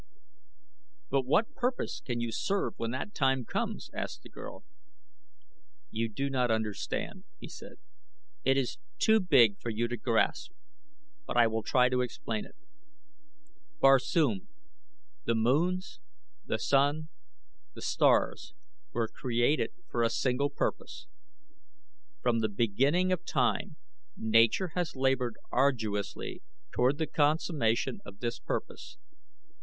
[1.11, 4.63] "But what purpose can you serve when that time comes?" asked the girl.
[5.91, 7.73] "You do not understand," he said.
[8.43, 10.53] "It is too big for you to grasp,
[11.27, 12.55] but I will try to explain it.
[13.79, 14.47] Barsoom,
[15.25, 15.99] the moons,
[16.47, 17.09] the sun,
[17.75, 18.55] the stars,
[18.93, 21.05] were created for a single purpose.
[22.23, 23.75] From the beginning of time
[24.17, 26.41] Nature has labored arduously
[26.71, 28.97] toward the consummation of this purpose.